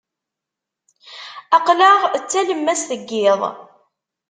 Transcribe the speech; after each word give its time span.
Aql-aɣ 1.57 1.99
d 2.21 2.23
talemmast 2.31 2.89
n 2.99 3.01
yiḍ. 3.09 3.41